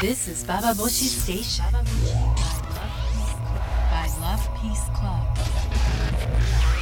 [0.00, 1.66] This is Baba Boshi Station.
[3.90, 6.79] By Love Peace Club.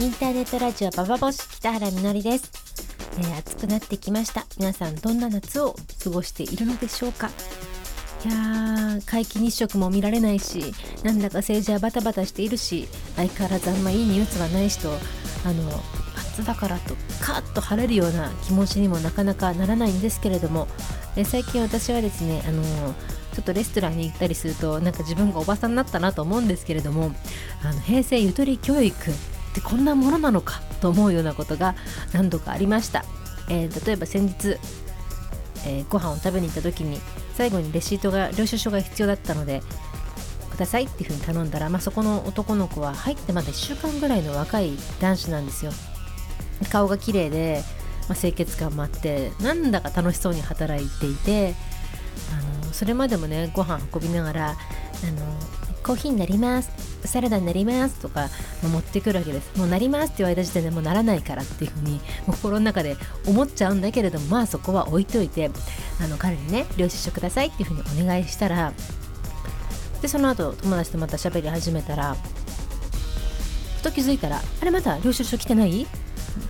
[0.00, 2.52] インターネットラジオババボシ北原みのりです、
[3.18, 4.46] えー暑くなってきました。
[4.56, 7.30] 皆さんどんな夏を過ごしているのでしょうか。
[8.24, 14.92] いやー皆既日食も見られないしなんだか政治はバタバタしているし相変わらずあんまいいニュースがないしと
[15.44, 15.64] あの
[16.16, 20.68] 夏だからとカーッと晴れるような気持ちにもなかなかならないんですけれども、
[21.16, 22.62] えー最近私はですねあの
[23.34, 27.12] ちょっとレストランに行ったりするとなんか自分がおばさんになったなと思うんですけれども
[27.64, 28.94] あの平成ゆとり教育
[29.50, 31.74] ってこんなものなのかと思うようなことが
[32.12, 33.04] 何度かありました、
[33.48, 34.58] えー例えば先日、
[35.66, 37.00] えーご飯を食べに行った時に
[37.34, 39.62] 最後にレシートが領収書が必要だったので
[40.50, 45.70] くださいっていうふうに頼んだら、まあ、そこの男の子は入ってまだ1週間ぐらいの若い男子なんですよ。
[46.72, 47.62] 顔が綺麗で、
[48.08, 51.54] まあ、清潔感もあってなんだか楽しそうに働いていて
[52.32, 56.70] あのそれまでもねご飯運びながらあのコーヒーになります。
[57.04, 58.28] サラダになりますとか
[58.62, 59.56] ま持ってくるわけです。
[59.56, 65.50] もうなりますって言われた時点でもうならないからっていうふうにもう心の中で思っちゃうんだけれどもまあそこは置いといて
[66.02, 68.72] あの彼にね領収書くださいっていうふうにお願いしたら
[70.02, 72.16] でその後友達とまた喋り始めたら
[73.76, 75.82] ふと気づいたらあれまだ領収書来てない？
[75.82, 75.86] っ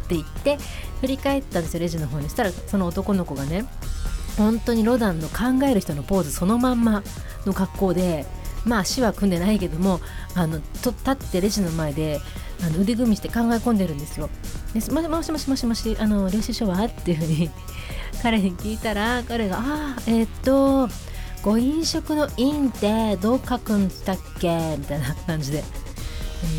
[0.09, 0.59] て言って
[1.01, 2.29] 振り返ったんですよレジの方に。
[2.29, 3.67] したらその男の子がね
[4.37, 7.03] 本当にロダンの考える人のポーズそのまんま
[7.45, 8.25] の格好で
[8.69, 10.01] まあ足は組んでないけども
[10.35, 12.21] あのと立ってレジの前で
[12.63, 14.29] あの腕組みして考え込んでるんですよ。
[14.75, 16.85] でもしもしもしもしもしあの領収書は？
[16.85, 17.51] っていうふうに
[18.23, 20.89] 彼に聞いたら彼が「ああえーっと
[21.43, 25.65] ご飲食の「飲」ってどう書くんだっけ?」みたいな感じで、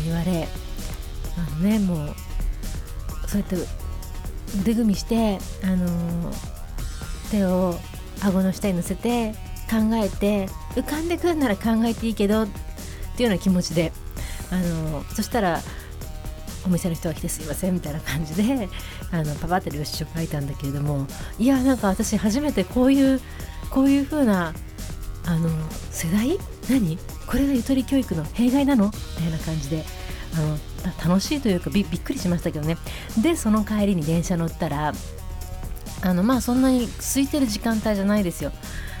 [0.04, 0.48] 言われ
[1.36, 2.14] あのねもう
[3.28, 3.56] そうやって
[4.62, 6.32] 腕組みしてあの
[7.30, 7.78] 手を
[8.22, 9.32] 顎の下に乗せて
[9.70, 12.46] 考えて浮かんでくんなら考えていいけどっ
[13.16, 13.92] ていうような気持ちで
[14.50, 15.60] あのそしたら
[16.66, 18.68] お店の人が来てすいませんみたいな感じで
[19.10, 21.06] あのパパって領収書書いたんだけれども
[21.38, 23.20] いやなんか私初めてこういう
[23.70, 24.52] こういう風な
[25.26, 25.50] あの
[25.90, 26.38] 世代？
[26.68, 26.98] 何？
[27.26, 28.86] これがゆとり教育の弊害なの？
[28.86, 28.92] み
[29.22, 29.84] たいな感じで
[30.34, 30.58] あの
[31.08, 32.76] 楽しいというかびびっくりしましたけどね。
[33.20, 34.92] でその帰りに電車乗ったら
[36.02, 38.52] あのまあそんなに空いてる時間帯じゃないですよ。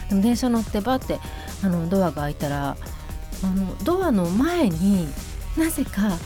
[0.08, 1.18] でも電車乗ってバーって
[1.62, 2.76] あのドアが開いたら
[3.42, 5.06] あのドアの前に
[5.56, 6.18] なぜか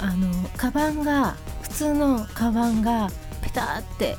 [0.00, 3.08] あのカバンが普通のカバンが
[3.42, 4.16] ペターって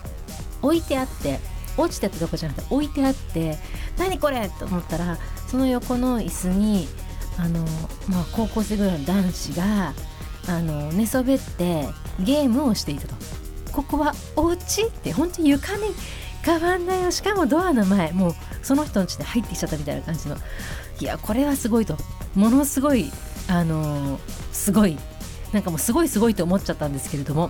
[0.62, 1.40] 置いてあって
[1.78, 3.58] 落ちてたとこじゃなくて置いてあって
[3.97, 4.50] 何これ？
[4.59, 6.88] と思ったらその横の椅子に
[7.38, 7.66] あの、
[8.08, 9.94] まあ、高校生ぐらいの男子が
[10.47, 11.88] あの寝そべって
[12.19, 13.16] ゲームをしていたと。
[13.72, 14.84] ここはお家？
[14.84, 15.84] って本当に床に
[16.45, 17.09] カバンだよ。
[17.11, 20.38] しかもドアの前もうその人の家で入ってきちゃったみたいな感じの。
[21.00, 21.97] いやこれはすごいと。
[22.35, 23.11] ものすごい
[23.47, 24.19] あのー
[24.53, 24.97] すごい。
[25.51, 27.50] なんかもうすごいすごいと思っちゃったんですけれども、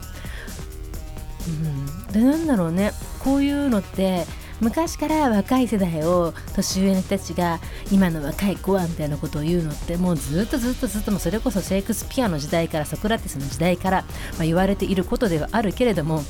[1.47, 2.91] うん、でなんだろうね。
[3.23, 4.25] こういうのって
[4.61, 7.59] 昔から若い世代を年上の人たちが
[7.91, 14.01] 今の若い子はみたいなことを言うのってもうずっとずっとずっともそれこそシェイクスピアの時代からソクラテスの時代から、
[14.38, 16.23] まあ、言われていることではあるけれども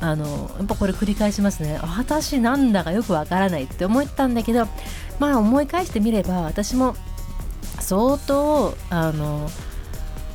[0.00, 1.78] あのやっぱこれ繰り返しますね。
[1.82, 4.66] 私なんだかよくわからないって思ったんだけど
[5.18, 6.96] まあ思い返してみれば私も
[7.80, 9.48] 相当あの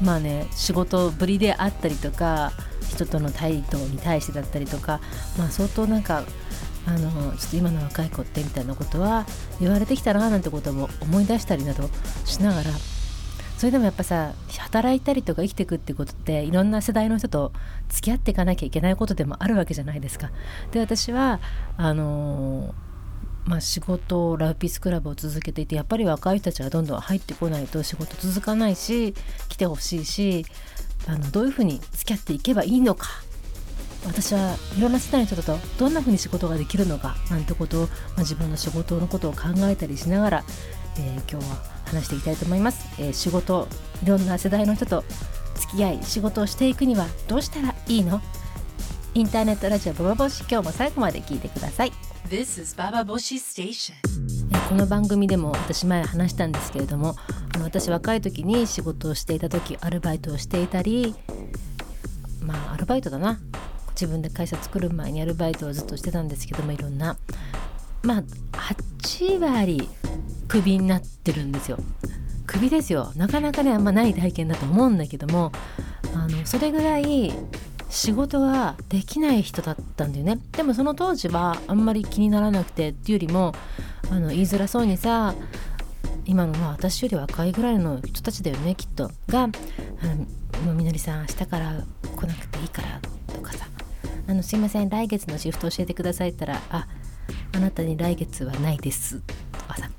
[0.02, 2.52] まあね仕事ぶりであったりとか
[2.90, 5.02] 人との態度に対してだったりとか
[5.38, 6.24] まあ相当なんか
[6.88, 9.26] あのちょっと今の若い子ってみたいなことは
[9.60, 11.90] 言われてきたななんてことも思い出したりなど
[12.26, 12.72] しながら
[13.58, 17.54] それでもやっぱさ働いたりとか生きていくってことっていろんな世代の人と
[17.90, 20.32] 付き合っていかなきゃいけないことでもあるわけじゃないですか。
[20.72, 21.40] で私は
[21.78, 22.74] あの
[23.46, 29.14] まあ、仕事ラブピースクラブを続けていてやっぱり若い人たちがどんどん入ってこないと仕事続かないし
[29.50, 30.48] 来てほしいし
[31.06, 33.08] あのどういうふうに付き合っていけばいいのか
[34.06, 40.44] 私はいろんな世代の人とどんなふうに仕事ができるのかなんてことを、まあ、自分の仕事のことを考えたりしながら、
[40.98, 43.68] えー今日は話していきたいと思います、えー仕事
[44.04, 45.04] いろんな世代の人と
[45.56, 48.22] 付き合い仕事をしていくにはどうしたらいいの？
[49.14, 51.94] インターネットラジオボバボシ今日も最後まで聞いてください。
[52.30, 53.94] This is Baba Boshi Station.
[53.94, 57.16] えこの番組でも私前話したんですけれども
[57.56, 61.16] あの私若い時に仕事をしていた時アルバイトをしていたり
[62.42, 63.40] まあアルバイトだな。
[63.92, 67.16] 自分で会社作る前にアルバイトをずっとしてたんですけどもいろんな
[68.04, 68.24] まあ
[69.02, 69.88] 8割
[70.56, 71.78] クビになってるんですよ。
[72.48, 73.12] クビですよ。
[73.18, 75.52] なかなかねあんまない体験だと思うんだけども
[76.14, 77.34] あのそれぐらい
[77.90, 80.40] 仕事ができない人だったんだよね。
[80.54, 83.54] でもその当時はあんまり気にならなくてっていうよりも
[84.10, 85.36] あの言いづらそうにさ
[86.26, 89.12] 今のまあ私より若いぐらいの人たちだよねきっと。
[89.28, 89.50] が
[90.64, 91.84] 「あのみのりさん明日から
[92.16, 93.68] 来なくていいから」とかさ
[94.26, 96.88] 「あのすいません来月のシフト教えてください」って言ったら「あ
[97.52, 99.20] あなたに来月はないです」
[99.52, 99.90] とかさ。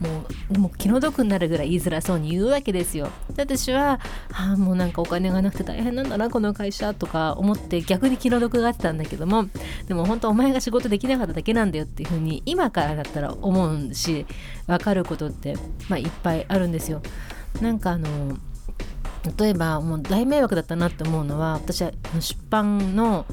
[0.00, 3.08] もうもう気の毒になるぐらい言いづらそうに言うわけですよ。
[3.34, 4.00] で私は、
[4.32, 9.46] ああもうなんかお金がなくて大変なんだなこの会社とか思って逆に気の毒があってたんだけども
[9.86, 14.26] でも本当お前が仕事できなかっただけなんだよっていうふうに今からだったら思うし
[14.66, 15.56] 分かることって、
[15.88, 17.02] まあ、いっぱいあるんですよ。
[17.60, 18.36] なんかあの
[19.38, 23.26] 例えばもう大迷惑だったなって思うのは私は出版の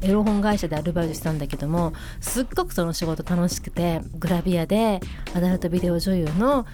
[0.00, 5.00] エロ本会社でアルバイトしたんだけどもすっごくその仕事楽しくてグラビアで
[5.34, 6.66] アダルトビデオ女優の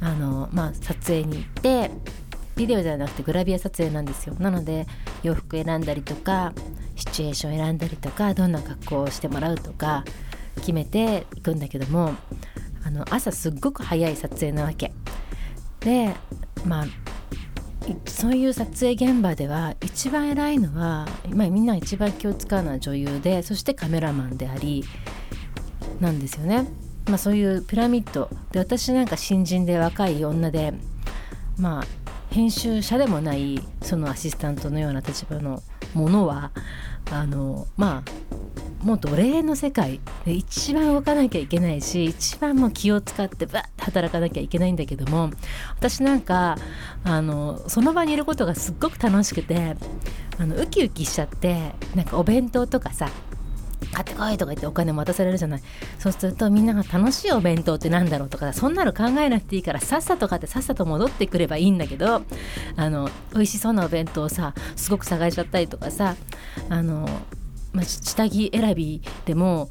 [0.00, 1.90] あの、まあ、撮影に行って
[2.56, 4.34] ビデオじゃなくてグラビア撮影なんですよ。
[4.38, 4.86] なので
[5.22, 6.52] 洋服選んだりとか
[6.96, 10.04] シチュエーション選んだりとかどんな格好をしてもらうとか
[10.56, 12.14] 決めていくんだけども
[12.84, 14.92] あの朝すっごく早い撮影なわけ。
[15.80, 16.12] で
[16.64, 16.86] まあ
[18.06, 24.84] そういう撮影現場では一番偉いのは、まあ、みんな一番気を使うのは女優でそしてカメラマンであり
[26.00, 26.66] なんですよね。
[27.06, 30.74] まあ、そういうピラミッドで私なんか新人で若い女で
[31.58, 31.84] まあ
[32.30, 35.62] 編集者でもないそのアシスタントのような立場の
[35.94, 36.50] ものは
[37.10, 38.10] あのまあ
[38.82, 40.00] もう奴隷の世界。
[40.24, 45.30] で一番動かなきゃいけないし一番もう気を使ってバッて働かなきゃいけないんだけども
[45.76, 46.56] 私なんか
[47.04, 49.76] あのその場にいることがすっごく楽しくて
[50.38, 53.08] あのウキウキしちゃってなんかお弁当とかさ
[53.92, 55.62] 買ってこいとか言ってお金も渡されるじゃない。
[55.98, 62.22] そうするとみんなが楽しいお弁当ってなんだろうとかそんなの考えなくていいからさっさと買ってさっさと戻ってくればいいんだけど
[62.76, 66.16] あの美味しそうなお弁当をさすごく探しちゃったりとかさ
[66.68, 67.08] あの、
[67.72, 69.68] まあ、下着選びでも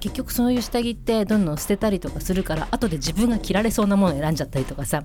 [0.00, 5.04] 結局そういう下着ってどんどん捨てたりとかするから後で自分が着られそうなものを選んじゃったりとかさ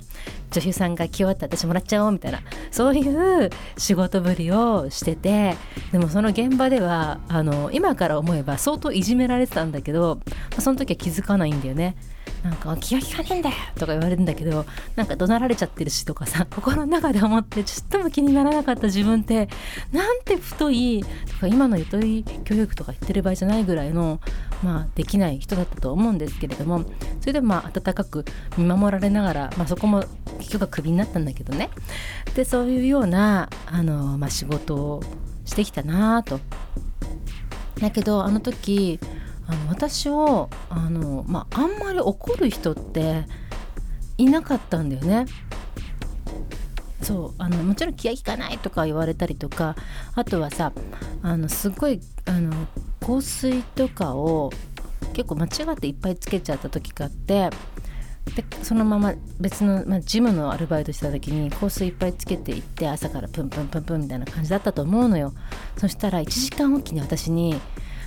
[0.52, 5.56] 女優さんが着終わって私もらっちゃおうみたいなそういう仕事ぶりをしてて
[5.92, 10.20] でもその現場ではあの今から思えば相当いじめられてたんだけど、
[10.58, 11.96] その時は気づかないんだよね。
[12.44, 14.66] なんか気が利かねえんだよとか言われるんだけど
[14.96, 19.48] なんか怒鳴られちゃってるしとかさ心の中で思ってちっとも気にならなかった自分って
[19.92, 24.20] なんて太いとか今のゆとり教育とか言ってる場合じゃないぐらいの
[24.62, 26.84] まあできない人だったと思うんですけれども
[27.22, 28.26] それでまあ温かく
[28.58, 30.04] 見守られながら、まあ、そこも
[30.40, 31.70] 結局はクビになったんだけどね
[32.36, 35.04] でそういうようなあの、まあ、仕事を
[35.46, 36.40] してきたなと。
[37.80, 39.00] だけどあの時
[39.48, 43.26] あの私をあの、まあ、あんまり怒る人って
[44.18, 45.26] いなかったんだよね。
[47.02, 49.76] そうあのもちろん気が利かないとか言われたりとか
[50.16, 50.72] あとはさ
[51.22, 52.54] あのすごいあの
[53.02, 54.52] 香水とかを
[55.12, 57.50] 結構間違っていっぱいつけちゃった時があって
[58.36, 65.34] でそのまま別の、まあ、ジムのアルバイトした時に香水いっぱいつけていって朝からプンプンプンプンみたいな感じだったと思うのよ
[65.78, 67.60] そしたら1時間おきに私に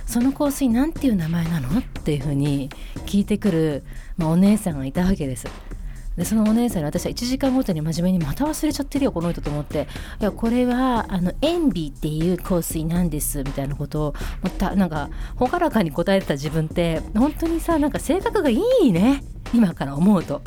[0.07, 1.79] その香水なんていう名前なの？
[1.79, 2.69] っていうふうに
[3.05, 3.83] 聞いてくる、
[4.17, 5.47] まあ、お姉さんがいたわけです。
[6.15, 9.87] でそのお姉さんに私は1時間ごとに真面目にまた忘れちゃってるよこの人と思って。
[10.19, 19.23] いやこれはあのエンビーっていう香水なんですみたいなことをまたなんか朗らかに答えてた自分って本当にさなんか性格がいいね。
[19.53, 20.41] 今から思うと。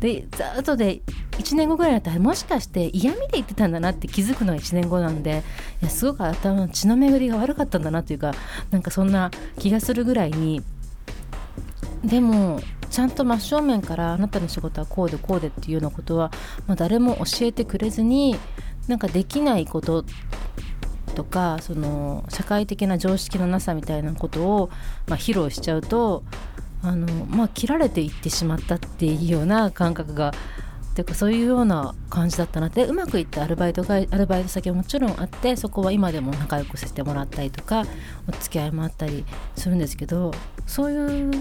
[0.00, 0.26] で
[0.56, 5.42] 後で1年後ぐらいだったらもしかして嫌味で言ってたんだなって気づくのは1年後なんで
[5.82, 8.34] いやすごく頭の血の巡りが悪かったんだなっていうか
[8.70, 10.62] なんかそんな気がするぐらいに
[12.04, 12.60] でも
[12.90, 16.30] ちゃんと真正面からあなたの仕事はこうでこうでっていうようなことは、
[16.66, 18.36] まあ、誰も教えてくれずに
[18.86, 20.04] なんかできないこと
[21.14, 24.70] とかその社会的な常識のなさみたいなことを、
[25.06, 26.24] まあ、披露しちゃうと
[26.84, 30.32] あの、まあ、切られていってしまったっていうような感覚が
[30.94, 32.86] ていうかそういうような感じだったなって。
[32.86, 37.84] うまくいったアルバイトがアルバイト先はもちろんあってそこは今でも仲良くさせてもらったりとか
[38.28, 39.24] お付き合いもあったり
[39.56, 40.32] するんですけど
[40.66, 41.32] そういう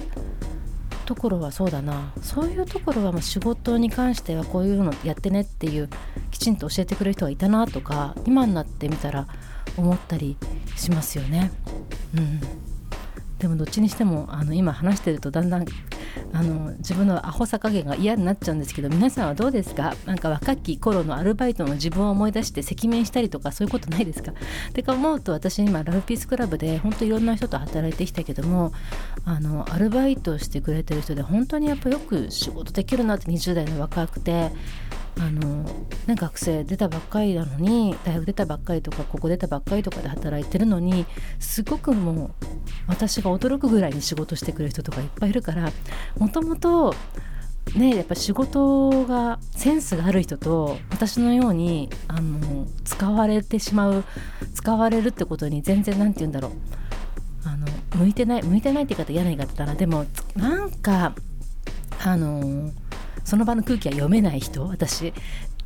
[1.06, 2.14] ところはそうだな。
[2.22, 5.90] そういうところはま仕事に関してはこういうのやってねっていう
[6.32, 9.28] きちんと教えてくれる人がいたなとか今になってみたら
[9.78, 10.38] 思ったり
[10.76, 11.52] しますよね。
[12.16, 12.73] うん。
[13.44, 15.66] でもどっちにしてもあの今話してるとだんだん
[16.32, 19.96] あの自分のアホさ加減が嫌になっちゃうんですけど皆さんはどうですか？
[20.06, 24.32] なんか若き頃のアルバイトの自分を思い出して赤面したりとかそういうことないですか？
[24.74, 28.72] てか思うと私今ラブピースクラブで本当いろんな人と働いてきたけども
[29.26, 34.52] あのアルバイトしてくれてる人で本当にやっぱよく仕事できるなって20代の若くて
[35.20, 35.64] あの、
[36.08, 41.06] ね、学生出たばっかりなのに大学出たばっかりとかここ出たばっかりとかで働いてるのに
[41.40, 42.46] すごくもう
[42.88, 45.72] 私が驚くぐらいに仕事してくれる人とかいっぱいいるから
[46.18, 46.96] もともと
[47.76, 54.04] ねやっぱ仕事がセンスがある人と私のようにあの使われてしまう
[54.54, 56.52] 使われるってことに全然何て言うんだろう。
[57.46, 59.76] あの向いてない向いてないって言い方嫌な言い方だな。
[59.76, 60.06] でも
[60.36, 61.14] なんか
[62.06, 62.72] あの
[63.24, 65.14] その場の空気は読めない人私。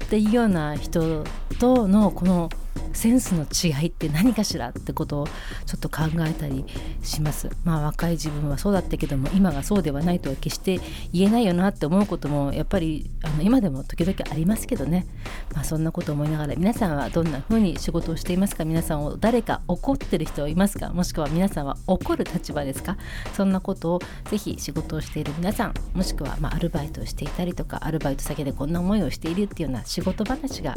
[0.04, 1.24] っていうような人
[1.60, 2.50] とのこの
[2.94, 5.28] センスの違いって何かしらってことを
[5.66, 6.66] ちょっと考えたり
[7.04, 7.50] します。
[7.64, 10.80] まあ若い自分はそうだったけども今がそうではないとは決して
[11.12, 15.06] 言えないよなって思うこともやっぱりあの今でも時々ありますけどね。
[15.54, 18.66] まあそんなこと思いながら皆さんはどんな風に仕事をしていますか？
[18.66, 20.90] 皆さんを誰か怒ってる人いますか？
[20.90, 22.98] もしくは皆さんは怒る立場ですか？
[23.36, 30.76] そんなことをぜひ仕事をしている皆さんもしくはまアルバイトをしていたりとかアルバイト先でこんな思いをしているっていうような仕事話が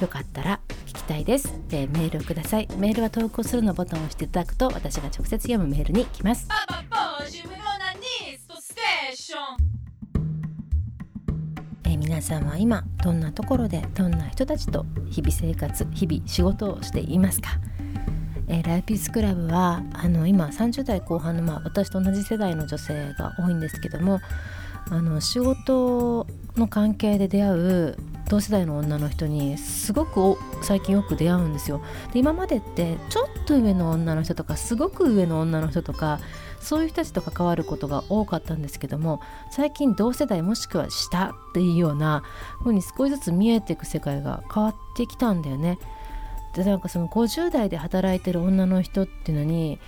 [0.00, 2.68] よかったら聞きたいです、えー、メールをください。
[2.78, 6.48] メールは投稿するのボタンを押していただくと私が直接読むメールに来ます。
[11.84, 17.50] えー、皆さんは今どんなところでどんな人たちと日々生活日々仕事をしていますか？
[18.48, 24.20] えー、ライピースクラブはあの今30代後半の、まあ、私と同じ世代の女性が多いんですけども
[24.88, 27.96] あの仕事の関係で出会う
[28.28, 31.80] 同世代の女の人にすごく最近よく出会うんですよ。
[32.12, 36.18] で今までってちょっと上の女の人とかすごく上の女の人とか
[36.60, 42.24] そういう人たちと関わることが多かったんですけども最近同世代もしくは下っていうような
[42.60, 45.78] 風に少しずつ見えていく世界が変わってきたんだよね。
[46.54, 49.78] でなんかその50代で働いてる女の人っていうのに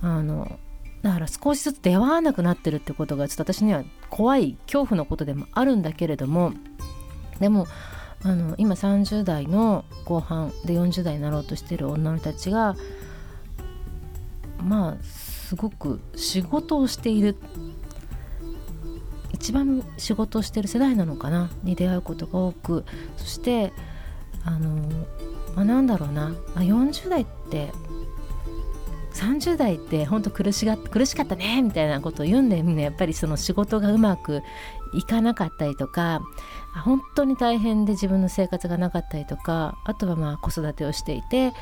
[0.00, 0.58] あの
[1.02, 6.52] だから少しずつ出会わなくなってるってことがちょっと私には怖い恐怖のことでもあるんだけれども
[7.42, 7.66] でも
[8.24, 12.76] あの今30代の後半で40代になろうとしてる女の人たちが
[14.58, 17.36] まあすごく仕事をしている
[19.32, 22.84] 一番仕事をしてる世代なのかなに出会うことが多く
[23.16, 23.72] そして
[24.44, 24.88] あの、
[25.56, 27.72] まあ、なんだろうな、まあ、40代って
[29.22, 34.42] 30代って本当苦しが苦しかったねみたいなことを言うんだよねやっぱりその仕事がうまく
[34.92, 36.22] いかなかったりとか
[36.84, 41.52] 本当に大変で自分の生活がなかったりとかあとはまあ子育てをしていて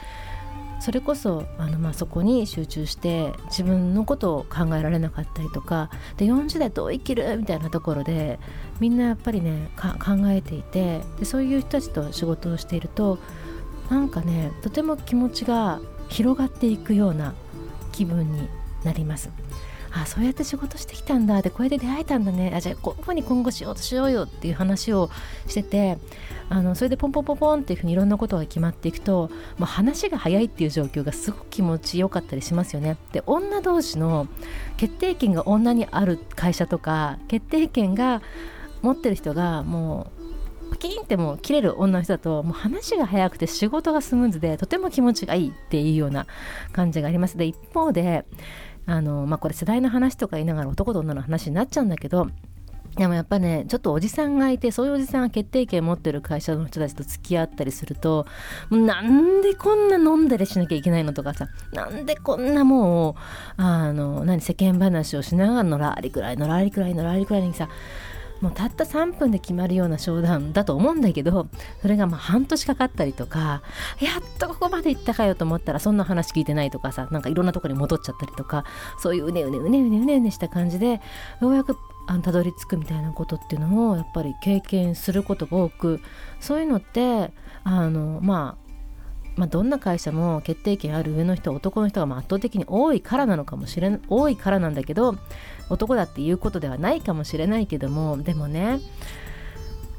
[0.81, 8.41] それこそあのまあそこに集中して自分のことを考えられなかったりとかで40代どう生きるみたいなところで
[8.81, 13.19] みんなやっぱりね考えていてでそういう人たちと仕事をしていると
[13.91, 17.35] なんかねとても気持ちが広がっていくような
[17.93, 18.49] 気分に
[18.85, 19.31] なります。
[19.93, 25.11] あそうやって仕事してきたんだでこれで出会えたんだねあじゃあこういうふうに今後しようとしようよっていう話を
[25.49, 25.99] してて
[26.49, 32.97] あのそれでポンポンポンポンっていうふうにいろんなことが決まっていくと、まあ、話が早いっていう状況がすごく気持ちよかったりしますよね。
[33.13, 34.27] で女同士の
[34.77, 38.23] 決定権が女にある会社とか決定権が
[38.83, 40.20] 持ってる人がもう
[40.71, 46.27] パキンってもう切れる女の人だともう話が早くて仕事がスムーズでとても気持ちがいいっていうような
[46.73, 47.37] 感じがあります。
[47.37, 48.25] で一方で
[48.87, 52.29] あのまあこれ世代の話とか言いながら男と女の話になっちゃうんだけど
[52.97, 58.27] でもやっぱねちょっとおじさんがいてそういうおじさんが決定権持ってる会社の人たちと付き合ったりすると
[58.69, 63.13] もうなんでこんな飲んだりしなきゃいけないのとかさなんでこんなも
[63.59, 67.69] うあの何世間話をしながらのらりくらいのらりくらいのらりくらいにさ
[68.41, 71.49] もうたった3分で決まるような商談だと思うんだけど
[71.83, 73.63] それがまあ半年かかったりとか
[74.01, 78.65] やっとここまで行ったかよと思ったらそんな話聞いてないとかさなんかいろんなとこに戻っちゃったりとか
[78.99, 81.01] そういううねうねうねうねうねうねした感じで
[81.41, 81.77] ようやく
[82.23, 86.01] たどり着くみたいなことっていうのをやっぱり経験することが多く
[86.41, 87.33] そういうのって
[87.63, 88.71] あのまあ
[89.37, 95.17] まあ、どんな会社も決定権ある上の人は男の人が圧倒的に多いからなのかもしれない多いからなんだけど
[95.71, 98.81] 男だっていうことではないかもしれないけどもでもね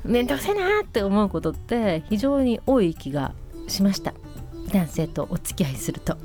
[0.03, 3.33] 面倒くせえなって思うことって非常に多い気が
[3.67, 4.13] しました
[4.71, 6.17] 男性とお付き合いすると。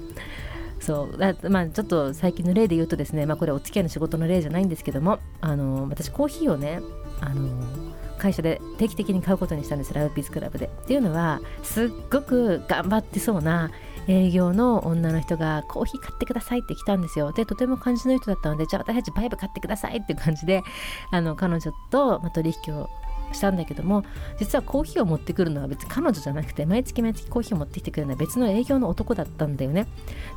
[0.79, 6.81] そうまあちょっと最近の例で言うとですね、まあ、これお付き合いの仕事の例じゃないんですけどもあの私コーヒーをね
[7.21, 10.67] あの会社で定期的に買うことにしたんですラウピースクラブで。
[10.67, 13.73] っていうのはすっごく頑張ってそうな
[14.09, 17.33] 営業の女の人がコーヒー買ってくださいって来たんですよ。
[17.33, 20.63] でとても感じの人だったのでじゃあ私たちバイブ買ってくださいっていう感じで
[21.11, 22.89] あの彼女と、ま、取引を
[23.33, 24.05] したんだけども
[24.39, 29.87] 実はコーヒーを持ってくるのは別に彼女じゃなくて毎月毎月コーヒーを持ってきてくれるのは別の営業の男だったんだよね。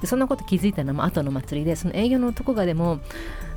[0.02, 3.00] でそんなこと気づいたのも後の祭りでその営業の男がでも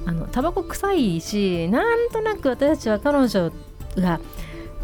[0.04, 3.52] あのタバコ臭いしなんとなく私たちは彼女
[3.96, 4.20] が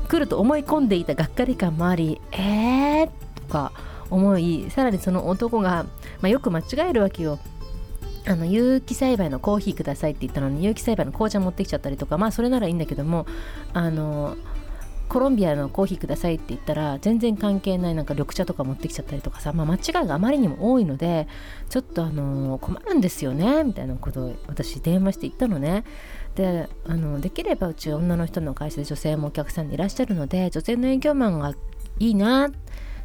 [0.09, 3.73] 来ると思い込んでいたがっかり感もありえーとか
[4.11, 5.85] 思いさらにその男が、
[6.21, 7.39] まあ、よく間違えるわけよ。
[8.27, 13.27] あの有機栽培のコーヒーくださいって言ったのに有機栽培の紅茶持ってきちゃったりとかまあそれならいいんだけども
[13.73, 14.37] あの
[15.09, 21.27] コロンビアのコーヒーくださいって言ったら全然関係ないなんか緑茶とか持ってきちゃったりとかさ、まあ、間違いがあまりにも多いので
[21.71, 25.85] ちょっとあの困るんですよねみたいなことを私電話して言ったのね。
[26.35, 31.55] であのできればうち女の人の会社で女性もお客さんでいらっしゃるので女性の営業マンが
[31.99, 32.59] いいなって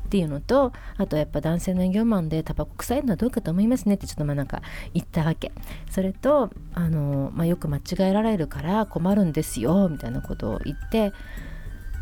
[0.06, 4.62] っていうのとあとやっぱ男性の営業マンでタバコ臭いのはどうかと思いますねってちょっとまあなんか
[4.94, 5.52] 言ったわけ
[5.90, 11.14] それとあの、まあ、よく間違えられるから困るんですよみたいなことを言って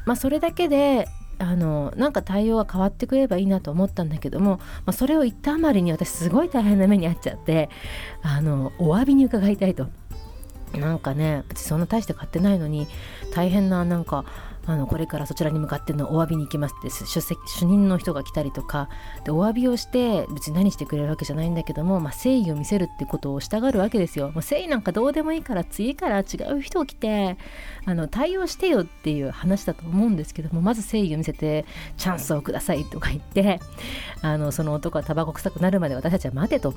[0.06, 1.08] まあそれだけで
[1.40, 7.70] あのなんか対応が変わってくればいいなと思ったんだけども、まあ、それを言ったあまりに私すごい大変な目に遭っちゃって
[8.22, 9.88] あのお詫びに伺いたいと。
[10.80, 12.88] なんかね別にそんな大して買ってないのに
[13.34, 14.24] 大変ななんか
[14.68, 18.90] あのこれからそちらに向かってのお詫びに行きますって出席主任の人が来たりとか
[19.26, 24.26] でお詫びをして別に何してくれるわけじゃないんだけども、まあ、誠意を見せるってことをしたがるわけですよ。
[24.26, 27.38] もう誠意なんかどうでもいいから次から違う人を来て
[27.86, 31.66] あの対応してよっていう話だと思うんですけどもまず誠意を見せて
[31.98, 33.60] チャンスをくださいとか言って
[34.22, 36.74] あのその男はタバコ臭くなるまで私たちは待てと。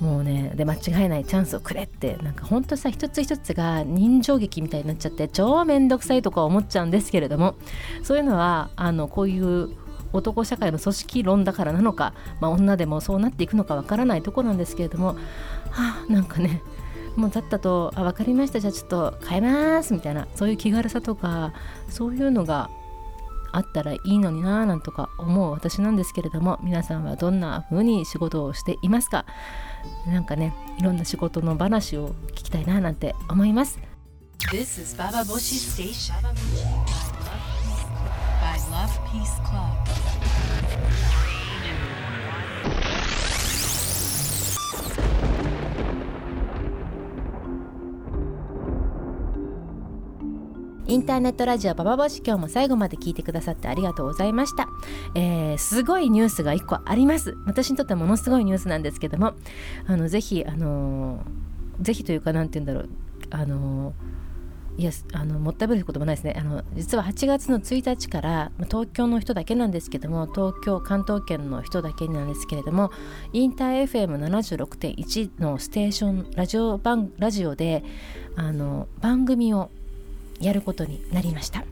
[0.00, 7.54] もうねで間違えないチャンスをくれってなんかほんとさ一つ一つが人情劇みたいになっちゃって超めんどくさいとか思っちゃうんですけれども
[8.02, 9.70] そういうのはあのこういう
[10.12, 15.16] 男社会の組織論だからなのか、まあ、女でもそうなっていくのかわからないとこなんですけれども
[15.70, 16.62] はあなんかね
[17.16, 21.52] もうだったと「あ分かりましたじゃあちょっと変えます」みたいなそういう気軽さとか
[21.88, 22.70] そういうのが
[23.56, 29.24] あったらいいのになぁなんとか思う私なんですけれども皆さんはどんな風に仕事をしていますか
[30.06, 33.78] なんかねいろんな仕事の話を聞きたいななんて思います
[34.50, 36.14] This is Baba Boshi Station
[38.40, 40.03] by Love Peace Club.
[50.94, 54.68] インターネットラジオババボシ今日も最後まで聞いてくださってありがとうございました、
[55.16, 57.36] えー、すごいニュースが1個あります。
[57.46, 59.34] 私にとってはものすごいニュースなんですけども。
[59.88, 62.88] あのぜひあのーぜひというかなんて言うんだろう。
[63.30, 66.36] あのーいやあのもったいぶることもないですね。
[66.38, 72.92] あの実は8月の1日からま東京の人だけなんですけども東京関東圏の人だけなんですけれども
[73.32, 77.82] インター FM76.1 のステーションラジオ番ラジオで
[78.36, 79.70] あの番組を
[80.40, 81.64] やることになりました。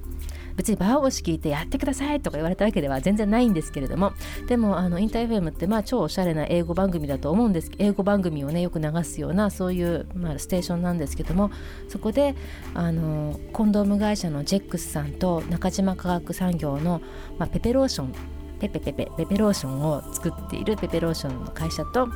[0.57, 4.13] 別にバーボシ聞いてやってくださいとか言われたわけでは全然ないんですけれども
[4.49, 7.71] でもあのインター FM ってまあ超おしゃれな英語番組だと思うんです。
[7.79, 11.51] 英語番組をねよく流すようなそういう、まあ、ステーションなんですけども
[11.89, 12.35] そこで
[12.75, 17.01] あのコンドーム会社のジェックスさんと中島化学産業の、
[17.39, 18.13] まあ、ペペローション
[18.61, 22.09] ペペペペペペローションを作っているペペローションの会社と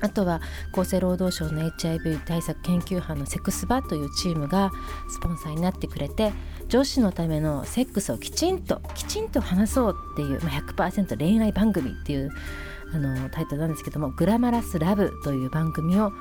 [0.00, 0.40] あとは
[0.72, 4.70] 厚生労働省の HIV 対策研究班のセクスバというチームが
[5.08, 6.32] スポンサーになってくれて
[6.68, 12.30] 女子のためのセックスをきちんときちんと話そうっていう、まあ、100%恋愛番組っていう
[12.92, 16.12] あのタイトルなんですけども「グラマラスラブ」という番組を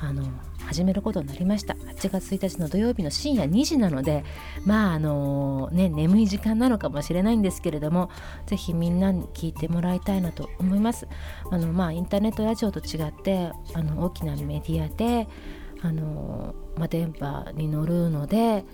[0.00, 0.24] あの
[0.64, 1.74] 始めることになりました。
[1.74, 4.24] 8月1日の土曜日の深夜2時なので
[4.64, 8.10] まああのね眠い時間なのかもしれないんですけれども
[8.46, 11.06] ぜひみんなに聞いてもらいたいなと思います。
[11.50, 15.28] あのまあインターネットラジオと違ってあの大きなメディアで
[15.82, 18.64] あの、まあ、電波に乗るので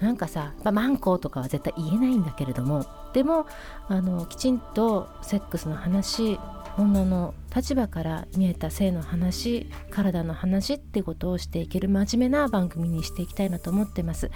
[0.00, 3.46] なんかさ、まあ、マンコとかは絶対言えないんだけれどもでも
[3.88, 6.38] あのきちんとセックスの話
[6.76, 14.30] 女の立場から見えた性の話体の話ってことをしていける真面目な番組にしていきたいなと思ってます。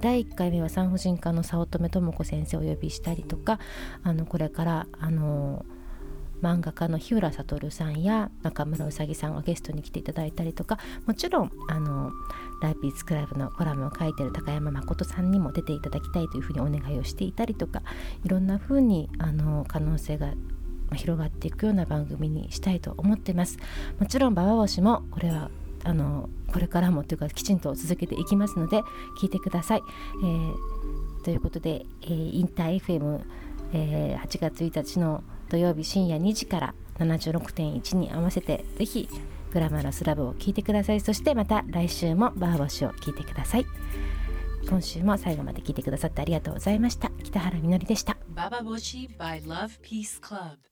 [0.00, 3.58] 第1回目は産婦人科の早乙女智子先生をお呼びしたりとか
[4.04, 5.66] あのこれからあの
[6.42, 12.10] 漫画家の日浦悟さんや中村うさぎさんがゲストに来ていただいたりとかもちろんあの
[12.60, 17.82] ライピースクラブのコラムを書いている高山誠さんにも出ていただきたいというふうにお願いをしていたりとか
[18.24, 20.34] いろんなふうにあの可能性が
[20.94, 23.58] 広がっていくような番組にしたいと思ってます。
[23.98, 25.50] もちろんババ星もこれは
[25.84, 28.82] あのこれからもというかきちんと続けていきますので
[29.20, 29.82] 聞いてください、
[30.22, 30.54] えー
[31.24, 33.20] ということで、えーインター FM、
[33.72, 39.08] えー8月1日の土曜日深夜2時から76.1に合わせてぜひ
[39.52, 41.00] グラマラスラブを聴いてください。
[41.00, 43.66] そしてまた来週もバーボシを聴いてください。
[44.68, 47.10] 今週も最後まで聞いてくださってありがとうございました。
[47.22, 48.16] 北原みのりでした。
[48.34, 50.71] Bababoshi by Love Peace Club.